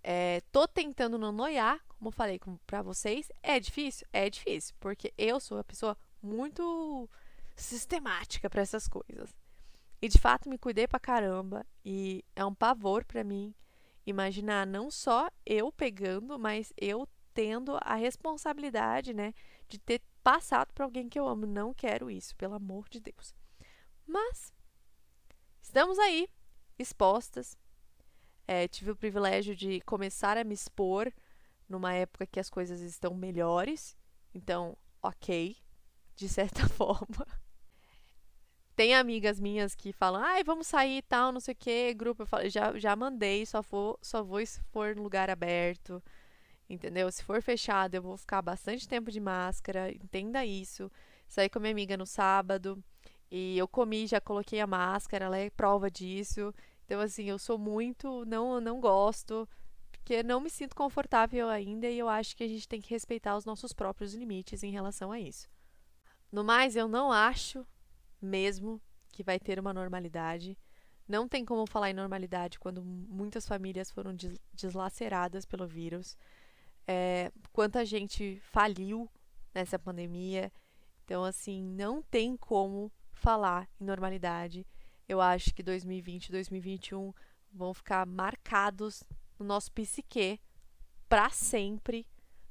É, 0.03 0.43
tô 0.53 0.69
tentando 0.69 1.19
não 1.19 1.33
noiar, 1.33 1.83
como 1.89 2.11
falei 2.11 2.39
para 2.67 2.83
vocês. 2.83 3.33
É 3.43 3.59
difícil? 3.59 4.07
É 4.13 4.29
difícil, 4.29 4.75
porque 4.79 5.13
eu 5.17 5.41
sou 5.41 5.57
uma 5.57 5.65
pessoa 5.65 5.97
muito 6.23 7.09
sistemática 7.63 8.49
para 8.51 8.63
essas 8.63 8.87
coisas. 8.87 9.35
E 10.01 10.09
de 10.09 10.19
fato 10.19 10.49
me 10.49 10.59
cuidei 10.59 10.87
pra 10.87 11.01
caramba 11.01 11.67
e 11.85 12.25
é 12.35 12.45
um 12.45 12.55
pavor 12.55 13.05
para 13.05 13.25
mim 13.25 13.55
imaginar 14.07 14.67
não 14.67 14.91
só 14.91 15.29
eu 15.45 15.73
pegando, 15.73 16.39
mas 16.39 16.73
eu 16.77 17.09
tendo 17.35 17.77
a 17.83 17.95
responsabilidade, 17.95 19.13
né, 19.13 19.35
de 19.69 19.79
ter 19.79 20.01
passado 20.23 20.73
para 20.73 20.85
alguém 20.85 21.09
que 21.09 21.19
eu 21.19 21.27
amo. 21.27 21.45
Não 21.45 21.75
quero 21.75 22.11
isso, 22.11 22.35
pelo 22.37 22.55
amor 22.55 22.89
de 22.89 23.01
Deus. 23.01 23.35
Mas 24.07 24.53
estamos 25.61 25.99
aí, 25.99 26.29
expostas. 26.79 27.59
É, 28.47 28.69
tive 28.69 28.93
o 28.93 28.97
privilégio 28.97 29.57
de 29.57 29.81
começar 29.81 30.39
a 30.39 30.45
me 30.45 30.55
expor 30.55 31.13
numa 31.69 31.93
época 31.93 32.27
que 32.27 32.39
as 32.39 32.49
coisas 32.49 32.81
estão 32.81 33.13
melhores. 33.15 33.97
Então, 34.33 34.77
ok, 35.03 35.57
de 36.15 36.29
certa 36.29 36.67
forma. 36.71 37.27
Tem 38.77 38.95
amigas 38.95 39.41
minhas 39.41 39.75
que 39.75 39.91
falam, 39.91 40.23
ai, 40.23 40.45
vamos 40.45 40.67
sair 40.67 40.99
e 40.99 41.03
tal, 41.03 41.33
não 41.33 41.41
sei 41.41 41.55
o 41.55 41.57
que, 41.57 41.95
grupo. 41.95 42.23
Eu 42.23 42.27
falo, 42.27 42.49
já, 42.51 42.79
já 42.79 42.95
mandei, 42.95 43.47
só 43.47 43.63
vou, 43.63 43.99
só 44.03 44.23
vou 44.23 44.45
se 44.45 44.61
for 44.65 44.95
no 44.95 45.03
lugar 45.03 45.31
aberto. 45.31 46.03
Entendeu? 46.69 47.11
Se 47.11 47.25
for 47.25 47.41
fechado, 47.41 47.95
eu 47.95 48.03
vou 48.03 48.19
ficar 48.19 48.43
bastante 48.43 48.87
tempo 48.87 49.11
de 49.11 49.19
máscara. 49.19 49.91
Entenda 49.91 50.45
isso. 50.45 50.93
Saí 51.27 51.49
com 51.49 51.59
minha 51.59 51.73
amiga 51.73 51.97
no 51.97 52.05
sábado 52.05 52.83
e 53.31 53.57
eu 53.57 53.67
comi, 53.67 54.07
já 54.07 54.21
coloquei 54.21 54.61
a 54.61 54.67
máscara, 54.67 55.25
ela 55.25 55.39
é 55.39 55.49
prova 55.49 55.91
disso. 55.91 56.53
Então, 56.85 57.01
assim, 57.01 57.25
eu 57.25 57.39
sou 57.39 57.59
muito. 57.59 58.27
Não, 58.27 58.61
não 58.61 58.79
gosto, 58.79 59.49
porque 59.91 60.23
não 60.23 60.39
me 60.39 60.51
sinto 60.51 60.77
confortável 60.77 61.49
ainda 61.49 61.89
e 61.89 61.99
eu 61.99 62.11
acho 62.11 62.37
que 62.37 62.45
a 62.45 62.49
gente 62.49 62.69
tem 62.69 62.81
que 62.83 62.91
respeitar 62.91 63.37
os 63.37 63.47
nossos 63.47 63.73
próprios 63.73 64.13
limites 64.13 64.63
em 64.63 64.71
relação 64.71 65.11
a 65.11 65.19
isso. 65.19 65.49
No 66.31 66.45
mais, 66.45 66.77
eu 66.77 66.89
não 66.89 67.11
acho 67.11 67.67
mesmo 68.21 68.81
que 69.13 69.23
vai 69.23 69.39
ter 69.39 69.59
uma 69.59 69.73
normalidade. 69.73 70.59
Não 71.09 71.29
tem 71.29 71.45
como 71.45 71.67
falar 71.67 71.91
em 71.91 71.95
normalidade 71.95 72.59
quando 72.59 72.83
muitas 72.83 73.47
famílias 73.47 73.91
foram 73.91 74.15
des 74.15 74.39
deslaceradas 74.53 75.45
pelo 75.45 75.67
vírus. 75.67 76.17
É, 76.87 77.31
quanta 77.53 77.85
gente 77.85 78.41
faliu 78.41 79.09
nessa 79.55 79.79
pandemia. 79.79 80.53
Então, 81.05 81.25
assim, 81.25 81.63
não 81.63 82.03
tem 82.03 82.37
como 82.37 82.93
falar 83.13 83.69
em 83.81 83.85
normalidade. 83.85 84.67
Eu 85.09 85.21
acho 85.21 85.55
que 85.55 85.63
2020 85.63 86.27
e 86.27 86.33
2021 86.33 87.13
vão 87.53 87.73
ficar 87.73 88.05
marcados 88.05 89.05
no 89.39 89.47
nosso 89.47 89.71
psique 89.73 90.41
para 91.09 91.31
sempre 91.31 92.07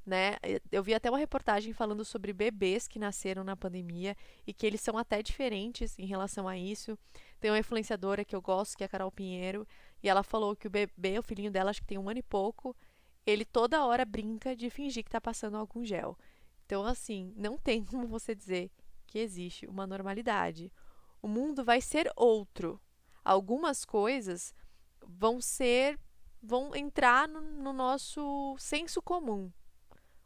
né? 0.05 0.37
Eu 0.71 0.83
vi 0.83 0.93
até 0.93 1.09
uma 1.09 1.17
reportagem 1.17 1.73
falando 1.73 2.05
sobre 2.05 2.31
bebês 2.31 2.87
que 2.87 2.99
nasceram 2.99 3.43
na 3.43 3.55
pandemia 3.57 4.15
e 4.45 4.53
que 4.53 4.65
eles 4.65 4.81
são 4.81 4.97
até 4.97 5.21
diferentes 5.21 5.97
em 5.97 6.05
relação 6.05 6.47
a 6.47 6.57
isso. 6.57 6.97
Tem 7.39 7.49
uma 7.49 7.59
influenciadora 7.59 8.23
que 8.23 8.35
eu 8.35 8.41
gosto, 8.41 8.77
que 8.77 8.83
é 8.83 8.85
a 8.85 8.89
Carol 8.89 9.11
Pinheiro, 9.11 9.67
e 10.03 10.09
ela 10.09 10.21
falou 10.21 10.55
que 10.55 10.67
o 10.67 10.69
bebê, 10.69 11.17
o 11.17 11.23
filhinho 11.23 11.51
dela, 11.51 11.71
acho 11.71 11.81
que 11.81 11.87
tem 11.87 11.97
um 11.97 12.09
ano 12.09 12.19
e 12.19 12.23
pouco, 12.23 12.75
ele 13.25 13.43
toda 13.43 13.85
hora 13.85 14.05
brinca 14.05 14.55
de 14.55 14.69
fingir 14.69 15.03
que 15.03 15.09
está 15.09 15.19
passando 15.19 15.57
algum 15.57 15.83
gel. 15.83 16.17
Então, 16.65 16.85
assim, 16.85 17.33
não 17.35 17.57
tem 17.57 17.83
como 17.85 18.07
você 18.07 18.35
dizer 18.35 18.71
que 19.07 19.19
existe 19.19 19.65
uma 19.65 19.87
normalidade. 19.87 20.71
O 21.21 21.27
mundo 21.27 21.63
vai 21.63 21.81
ser 21.81 22.11
outro. 22.15 22.79
Algumas 23.23 23.83
coisas 23.83 24.53
vão 25.03 25.41
ser, 25.41 25.99
vão 26.41 26.75
entrar 26.75 27.27
no, 27.27 27.41
no 27.41 27.73
nosso 27.73 28.55
senso 28.59 29.01
comum, 29.01 29.51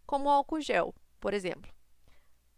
como 0.09 0.27
o 0.27 0.31
álcool 0.31 0.59
gel, 0.59 0.91
por 1.19 1.35
exemplo. 1.35 1.71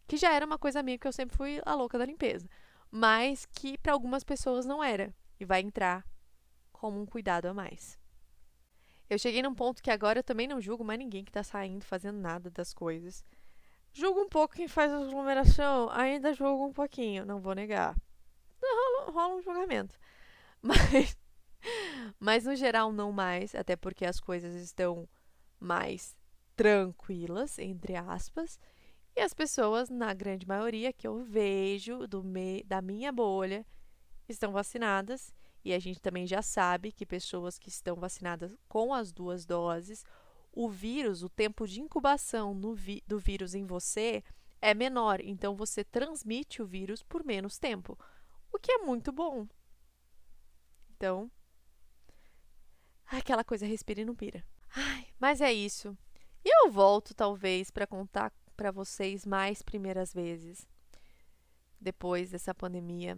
Que 0.08 0.16
já 0.16 0.32
era 0.32 0.46
uma 0.46 0.58
coisa 0.58 0.82
minha 0.82 0.98
que 0.98 1.06
eu 1.06 1.12
sempre 1.12 1.36
fui 1.36 1.62
a 1.66 1.76
louca 1.76 1.98
da 1.98 2.06
limpeza, 2.06 2.48
mas 2.90 3.46
que 3.46 3.78
para 3.78 3.92
algumas 3.92 4.24
pessoas 4.24 4.66
não 4.66 4.82
era 4.82 5.14
e 5.38 5.44
vai 5.44 5.60
entrar 5.60 6.08
como 6.72 7.02
um 7.02 7.06
cuidado 7.06 7.48
a 7.48 7.54
mais. 7.54 8.00
Eu 9.10 9.20
cheguei 9.20 9.42
num 9.42 9.54
ponto 9.54 9.84
que 9.84 9.92
agora 9.92 10.20
eu 10.20 10.24
também 10.24 10.48
não 10.48 10.62
julgo 10.62 10.86
mais 10.86 10.98
ninguém 10.98 11.26
que 11.26 11.30
está 11.30 11.44
saindo 11.44 11.84
fazendo 11.84 12.20
nada 12.22 12.50
das 12.50 12.74
coisas. 12.74 13.26
Julgo 13.92 14.22
um 14.22 14.30
pouco 14.30 14.56
quem 14.56 14.70
faz 14.70 14.90
aglomeração, 14.90 15.90
ainda 15.92 16.34
julgo 16.34 16.68
um 16.68 16.74
pouquinho, 16.74 17.26
não 17.26 17.42
vou 17.42 17.54
negar. 17.54 17.98
Rola, 18.64 19.12
rola 19.12 19.36
um 19.36 19.42
julgamento. 19.42 20.00
Mas, 20.64 21.18
mas 22.20 22.46
no 22.46 22.56
geral 22.56 22.94
não 22.94 23.12
mais, 23.12 23.56
até 23.56 23.76
porque 23.76 24.06
as 24.06 24.20
coisas 24.20 24.54
estão 24.54 25.10
mais 25.60 26.16
tranquilas, 26.56 27.58
entre 27.60 27.96
aspas, 27.96 28.60
e 29.16 29.22
as 29.22 29.34
pessoas, 29.34 29.90
na 29.90 30.14
grande 30.14 30.48
maioria 30.48 30.94
que 30.94 31.08
eu 31.08 31.22
vejo 31.24 32.08
do 32.08 32.24
me 32.24 32.64
da 32.64 32.82
minha 32.82 33.12
bolha, 33.12 33.66
estão 34.28 34.52
vacinadas. 34.52 35.34
E 35.64 35.74
a 35.74 35.80
gente 35.80 36.00
também 36.02 36.26
já 36.26 36.42
sabe 36.42 36.92
que 36.92 37.06
pessoas 37.06 37.60
que 37.60 37.70
estão 37.70 37.96
vacinadas 37.96 38.56
com 38.68 38.94
as 38.94 39.12
duas 39.12 39.46
doses, 39.46 40.04
o 40.52 40.70
vírus, 40.70 41.24
o 41.24 41.30
tempo 41.30 41.68
de 41.68 41.82
incubação 41.82 42.60
vi 42.74 43.04
do 43.06 43.20
vírus 43.20 43.54
em 43.54 43.66
você 43.66 44.24
é 44.62 44.74
menor, 44.74 45.20
então 45.22 45.56
você 45.56 45.84
transmite 45.84 46.62
o 46.62 46.66
vírus 46.66 47.02
por 47.02 47.24
menos 47.24 47.58
tempo, 47.58 47.98
o 48.52 48.60
que 48.60 48.72
é 48.72 48.78
muito 48.80 49.12
bom. 49.12 49.48
Então, 50.96 51.32
aquela 53.08 53.44
coisa 53.44 53.66
respira 53.66 54.02
e 54.02 54.06
não 54.06 54.16
pira. 54.16 54.46
Ai, 54.76 55.08
mas 55.20 55.42
é 55.42 55.52
isso. 55.52 55.98
E 56.44 56.64
eu 56.64 56.72
volto, 56.72 57.14
talvez, 57.14 57.70
para 57.70 57.88
contar 57.88 58.32
para 58.56 58.72
vocês 58.72 59.26
mais 59.26 59.62
primeiras 59.62 60.14
vezes 60.14 60.68
depois 61.80 62.30
dessa 62.30 62.54
pandemia. 62.54 63.18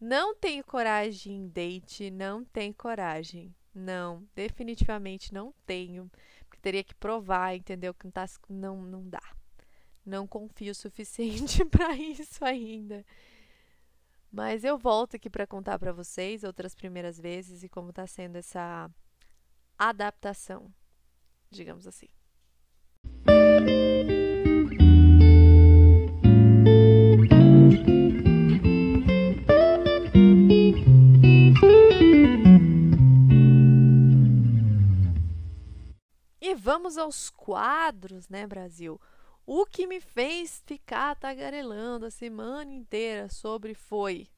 Não 0.00 0.34
tenho 0.34 0.62
coragem, 0.62 1.48
date, 1.48 2.10
não 2.10 2.44
tem 2.44 2.72
coragem. 2.72 3.54
Não, 3.74 4.26
definitivamente 4.34 5.34
não 5.34 5.52
tenho. 5.66 6.10
Porque 6.48 6.60
teria 6.60 6.84
que 6.84 6.94
provar, 6.94 7.56
entendeu? 7.56 7.92
Que 7.92 8.06
não, 8.06 8.12
tá, 8.12 8.26
não, 8.48 8.82
não 8.82 9.08
dá. 9.08 9.22
Não 10.04 10.26
confio 10.26 10.72
o 10.72 10.74
suficiente 10.74 11.64
para 11.66 11.94
isso 11.94 12.44
ainda. 12.44 13.04
Mas 14.30 14.64
eu 14.64 14.78
volto 14.78 15.16
aqui 15.16 15.28
para 15.28 15.46
contar 15.46 15.78
para 15.78 15.92
vocês 15.92 16.44
outras 16.44 16.74
primeiras 16.74 17.18
vezes 17.18 17.62
e 17.62 17.68
como 17.68 17.90
está 17.90 18.06
sendo 18.06 18.36
essa 18.36 18.90
adaptação, 19.78 20.72
digamos 21.50 21.86
assim. 21.86 22.08
E 36.40 36.54
vamos 36.54 36.96
aos 36.96 37.28
quadros, 37.30 38.28
né, 38.28 38.46
Brasil? 38.46 39.00
O 39.44 39.66
que 39.66 39.86
me 39.86 40.00
fez 40.00 40.62
ficar 40.64 41.16
tagarelando 41.16 42.06
a 42.06 42.10
semana 42.10 42.72
inteira 42.72 43.28
sobre 43.28 43.74
foi 43.74 44.28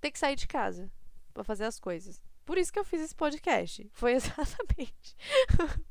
ter 0.00 0.10
que 0.10 0.18
sair 0.18 0.36
de 0.36 0.48
casa 0.48 0.90
para 1.32 1.44
fazer 1.44 1.64
as 1.64 1.78
coisas. 1.78 2.20
Por 2.44 2.58
isso 2.58 2.72
que 2.72 2.78
eu 2.78 2.84
fiz 2.84 3.00
esse 3.00 3.14
podcast. 3.14 3.88
Foi 3.92 4.12
exatamente 4.18 5.16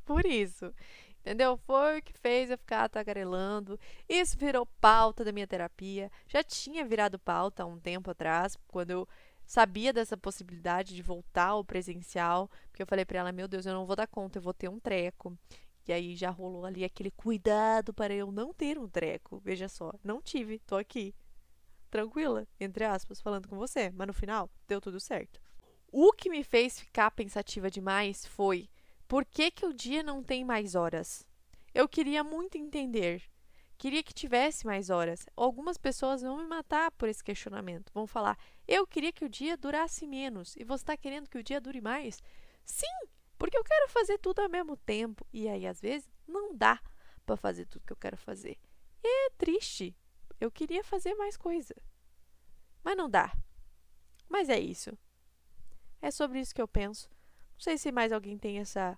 por 0.06 0.26
isso. 0.26 0.74
Entendeu? 1.22 1.56
Foi 1.56 2.00
o 2.00 2.02
que 2.02 2.14
fez 2.14 2.50
eu 2.50 2.58
ficar 2.58 2.90
tagarelando. 2.90 3.80
Isso 4.10 4.38
virou 4.38 4.66
pauta 4.80 5.24
da 5.24 5.32
minha 5.32 5.48
terapia. 5.48 6.12
Já 6.28 6.44
tinha 6.44 6.84
virado 6.84 7.20
pauta 7.20 7.64
há 7.64 7.66
um 7.66 7.80
tempo 7.80 8.10
atrás, 8.10 8.58
quando 8.68 8.92
eu 8.92 9.08
sabia 9.46 9.94
dessa 9.94 10.18
possibilidade 10.18 10.96
de 10.96 11.02
voltar 11.02 11.48
ao 11.48 11.64
presencial, 11.64 12.50
porque 12.70 12.82
eu 12.82 12.88
falei 12.88 13.06
para 13.06 13.20
ela: 13.20 13.32
"Meu 13.32 13.48
Deus, 13.48 13.66
eu 13.66 13.74
não 13.74 13.86
vou 13.86 13.96
dar 13.96 14.08
conta, 14.08 14.40
eu 14.40 14.42
vou 14.42 14.54
ter 14.54 14.68
um 14.70 14.80
treco". 14.80 15.38
E 15.88 15.94
aí 15.94 16.16
já 16.16 16.30
rolou 16.30 16.66
ali 16.66 16.84
aquele 16.84 17.12
cuidado 17.12 17.94
para 17.94 18.14
eu 18.14 18.32
não 18.32 18.54
ter 18.54 18.78
um 18.80 18.88
treco. 18.88 19.40
Veja 19.40 19.68
só, 19.68 19.94
não 20.04 20.22
tive, 20.22 20.60
tô 20.60 20.76
aqui. 20.76 21.14
Tranquila, 21.90 22.48
entre 22.60 22.86
aspas, 22.86 23.20
falando 23.20 23.48
com 23.48 23.58
você, 23.58 23.92
mas 23.92 24.08
no 24.08 24.14
final 24.14 24.50
deu 24.68 24.80
tudo 24.80 25.00
certo. 25.00 25.42
O 25.92 26.14
que 26.14 26.30
me 26.30 26.44
fez 26.44 26.80
ficar 26.80 27.12
pensativa 27.12 27.70
demais 27.70 28.26
foi 28.26 28.70
por 29.12 29.26
que, 29.26 29.52
que 29.52 29.66
o 29.66 29.74
dia 29.74 30.02
não 30.02 30.24
tem 30.24 30.46
mais 30.46 30.74
horas? 30.74 31.28
Eu 31.74 31.86
queria 31.86 32.24
muito 32.24 32.58
entender. 32.58 33.22
Queria 33.78 34.02
que 34.02 34.14
tivesse 34.14 34.66
mais 34.66 34.90
horas. 34.90 35.26
Algumas 35.36 35.78
pessoas 35.78 36.22
vão 36.22 36.38
me 36.38 36.46
matar 36.46 36.90
por 36.92 37.10
esse 37.10 37.22
questionamento. 37.22 37.92
Vão 37.94 38.08
falar: 38.08 38.40
eu 38.66 38.88
queria 38.88 39.12
que 39.12 39.26
o 39.26 39.30
dia 39.30 39.58
durasse 39.58 40.08
menos 40.08 40.56
e 40.56 40.64
você 40.64 40.84
está 40.84 40.96
querendo 40.96 41.30
que 41.30 41.38
o 41.38 41.44
dia 41.44 41.60
dure 41.60 41.82
mais? 41.82 42.24
Sim, 42.64 42.88
porque 43.38 43.58
eu 43.58 43.66
quero 43.66 43.90
fazer 43.90 44.18
tudo 44.18 44.40
ao 44.40 44.50
mesmo 44.50 44.78
tempo. 44.78 45.28
E 45.34 45.50
aí, 45.50 45.68
às 45.68 45.82
vezes, 45.82 46.10
não 46.26 46.56
dá 46.56 46.80
para 47.26 47.36
fazer 47.36 47.66
tudo 47.66 47.86
que 47.86 47.92
eu 47.92 47.98
quero 47.98 48.16
fazer. 48.16 48.58
E 49.04 49.26
é 49.28 49.30
triste. 49.32 49.94
Eu 50.40 50.50
queria 50.50 50.86
fazer 50.86 51.16
mais 51.16 51.36
coisa. 51.36 51.76
Mas 52.82 52.96
não 52.96 53.10
dá. 53.10 53.38
Mas 54.30 54.48
é 54.48 54.58
isso. 54.58 54.98
É 56.02 56.10
sobre 56.12 56.40
isso 56.40 56.56
que 56.56 56.62
eu 56.62 56.68
penso. 56.68 57.10
Não 57.62 57.64
sei 57.64 57.78
se 57.78 57.92
mais 57.92 58.12
alguém 58.12 58.40
tem 58.40 58.58
essa 58.58 58.98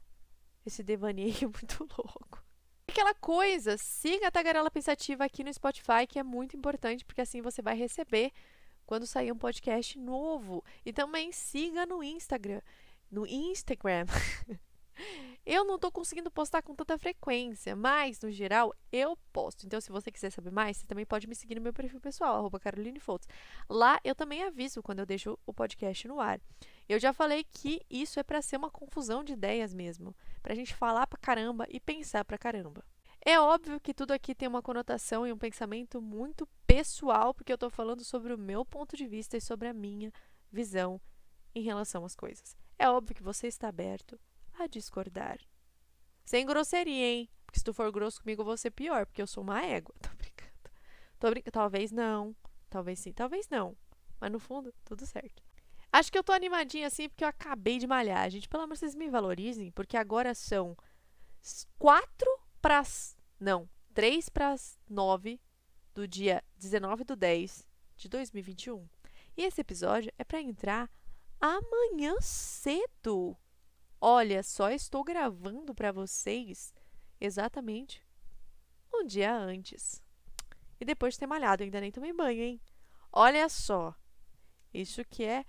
esse 0.65 0.81
devaneio 0.81 1.51
muito 1.51 1.81
louco. 1.81 2.41
Aquela 2.87 3.13
coisa, 3.13 3.77
siga 3.77 4.29
a 4.29 4.31
Tagarela 4.31 4.71
Pensativa 4.71 5.25
aqui 5.25 5.43
no 5.43 5.53
Spotify, 5.53 6.07
que 6.07 6.17
é 6.17 6.23
muito 6.23 6.55
importante, 6.55 7.03
porque 7.03 7.19
assim 7.19 7.41
você 7.41 7.61
vai 7.61 7.75
receber 7.75 8.31
quando 8.85 9.05
sair 9.05 9.33
um 9.33 9.37
podcast 9.37 9.99
novo. 9.99 10.63
E 10.85 10.93
também 10.93 11.29
siga 11.33 11.85
no 11.85 12.01
Instagram 12.01 12.61
no 13.13 13.27
Instagram. 13.27 14.05
eu 15.45 15.65
não 15.65 15.75
estou 15.75 15.91
conseguindo 15.91 16.31
postar 16.31 16.61
com 16.61 16.75
tanta 16.75 16.97
frequência, 16.97 17.75
mas 17.75 18.19
no 18.21 18.31
geral 18.31 18.73
eu 18.91 19.17
posto. 19.31 19.65
Então, 19.65 19.79
se 19.81 19.91
você 19.91 20.11
quiser 20.11 20.29
saber 20.29 20.51
mais, 20.51 20.77
você 20.77 20.87
também 20.87 21.05
pode 21.05 21.27
me 21.27 21.35
seguir 21.35 21.55
no 21.55 21.61
meu 21.61 21.73
perfil 21.73 21.99
pessoal, 21.99 22.35
arroba 22.35 22.59
Caroline. 22.59 23.01
Lá 23.69 23.99
eu 24.03 24.15
também 24.15 24.43
aviso 24.43 24.81
quando 24.81 24.99
eu 24.99 25.05
deixo 25.05 25.37
o 25.45 25.53
podcast 25.53 26.07
no 26.07 26.19
ar. 26.19 26.39
Eu 26.87 26.99
já 26.99 27.13
falei 27.13 27.43
que 27.43 27.81
isso 27.89 28.19
é 28.19 28.23
para 28.23 28.41
ser 28.41 28.57
uma 28.57 28.69
confusão 28.69 29.23
de 29.23 29.33
ideias 29.33 29.73
mesmo, 29.73 30.15
para 30.41 30.53
a 30.53 30.55
gente 30.55 30.73
falar 30.73 31.07
pra 31.07 31.19
caramba 31.19 31.65
e 31.69 31.79
pensar 31.79 32.23
pra 32.25 32.37
caramba. 32.37 32.83
É 33.25 33.39
óbvio 33.39 33.79
que 33.79 33.93
tudo 33.93 34.11
aqui 34.11 34.35
tem 34.35 34.47
uma 34.47 34.61
conotação 34.61 35.25
e 35.25 35.31
um 35.31 35.37
pensamento 35.37 36.01
muito 36.01 36.47
pessoal, 36.67 37.33
porque 37.33 37.51
eu 37.51 37.55
estou 37.55 37.69
falando 37.69 38.03
sobre 38.03 38.33
o 38.33 38.37
meu 38.37 38.65
ponto 38.65 38.97
de 38.97 39.07
vista 39.07 39.37
e 39.37 39.41
sobre 39.41 39.67
a 39.67 39.73
minha 39.73 40.11
visão 40.51 40.99
em 41.55 41.61
relação 41.61 42.03
às 42.03 42.15
coisas 42.15 42.57
é 42.83 42.89
óbvio 42.89 43.15
que 43.15 43.23
você 43.23 43.47
está 43.47 43.69
aberto 43.69 44.19
a 44.63 44.67
discordar. 44.67 45.39
Sem 46.25 46.45
grosseria, 46.45 47.05
hein? 47.05 47.29
Porque 47.45 47.59
se 47.59 47.63
tu 47.63 47.73
for 47.73 47.91
grosso 47.91 48.21
comigo, 48.21 48.41
eu 48.41 48.45
vou 48.45 48.57
ser 48.57 48.71
pior, 48.71 49.05
porque 49.05 49.21
eu 49.21 49.27
sou 49.27 49.43
uma 49.43 49.61
égua. 49.61 49.93
Tô 50.01 50.09
brincando. 50.15 50.71
Tô 51.19 51.29
brincando. 51.29 51.51
Talvez 51.51 51.91
não. 51.91 52.35
Talvez 52.69 52.99
sim, 52.99 53.13
talvez 53.13 53.47
não. 53.49 53.77
Mas 54.19 54.31
no 54.31 54.39
fundo, 54.39 54.73
tudo 54.83 55.05
certo. 55.05 55.43
Acho 55.91 56.11
que 56.11 56.17
eu 56.17 56.23
tô 56.23 56.31
animadinha 56.31 56.87
assim 56.87 57.07
porque 57.07 57.23
eu 57.23 57.27
acabei 57.27 57.77
de 57.77 57.85
malhar. 57.85 58.27
Gente, 58.31 58.49
pelo 58.49 58.63
amor 58.63 58.73
de 58.73 58.79
vocês 58.79 58.95
me 58.95 59.09
valorizem, 59.09 59.71
porque 59.71 59.95
agora 59.95 60.33
são 60.33 60.75
quatro 61.77 62.27
para 62.59 62.81
não, 63.39 63.69
três 63.93 64.27
para 64.27 64.55
nove 64.89 65.39
do 65.93 66.07
dia 66.07 66.43
19 66.57 67.03
do 67.03 67.15
10 67.15 67.67
de 67.95 68.09
2021. 68.09 68.87
E 69.37 69.43
esse 69.43 69.61
episódio 69.61 70.11
é 70.17 70.23
para 70.23 70.41
entrar 70.41 70.89
amanhã 71.39 72.15
cedo. 72.21 73.37
Olha, 74.05 74.43
só 74.43 74.69
estou 74.69 75.01
gravando 75.01 75.73
para 75.73 75.89
vocês 75.89 76.73
exatamente 77.21 78.05
um 78.93 79.05
dia 79.05 79.33
antes. 79.33 80.03
E 80.77 80.83
depois 80.83 81.13
de 81.13 81.21
ter 81.21 81.25
malhado, 81.25 81.63
ainda 81.63 81.79
nem 81.79 81.89
tomei 81.89 82.11
banho, 82.11 82.41
hein? 82.43 82.61
Olha 83.13 83.47
só. 83.47 83.95
Isso 84.73 85.05
que 85.05 85.23
é, 85.23 85.45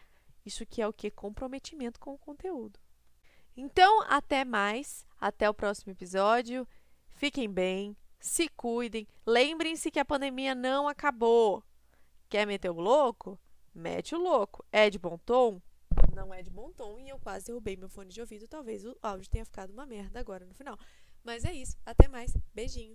isso 0.47 0.64
que 0.64 0.81
é 0.81 0.87
o 0.87 0.93
que 0.93 1.11
comprometimento 1.11 1.99
com 1.99 2.14
o 2.14 2.19
conteúdo. 2.19 2.79
Então, 3.57 4.03
até 4.03 4.45
mais, 4.45 5.05
até 5.21 5.51
o 5.51 5.55
próximo 5.55 5.90
episódio. 5.90 6.64
Fiquem 7.12 7.51
bem, 7.51 7.97
se 8.21 8.49
cuidem. 8.51 9.09
Lembrem-se 9.27 9.90
que 9.90 9.99
a 9.99 10.05
pandemia 10.05 10.55
não 10.55 10.87
acabou. 10.87 11.64
Quer 12.29 12.47
meter 12.47 12.71
o 12.71 12.81
louco? 12.81 13.37
Mete 13.75 14.14
o 14.14 14.19
louco. 14.19 14.64
É 14.71 14.88
de 14.88 14.97
bom 15.01 15.19
tom? 15.19 15.61
Não 16.24 16.34
é 16.34 16.42
de 16.42 16.50
bom 16.50 16.70
tom 16.72 16.98
e 16.98 17.08
eu 17.08 17.18
quase 17.18 17.46
derrubei 17.46 17.76
meu 17.76 17.88
fone 17.88 18.10
de 18.10 18.20
ouvido. 18.20 18.48
Talvez 18.48 18.84
o 18.84 18.96
áudio 19.02 19.28
tenha 19.28 19.44
ficado 19.44 19.70
uma 19.70 19.87
merda 19.87 20.18
agora 20.18 20.46
no 20.46 20.54
final. 20.54 20.78
Mas 21.22 21.44
é 21.44 21.52
isso. 21.52 21.76
Até 21.84 22.08
mais. 22.08 22.37
Beijinho. 22.54 22.92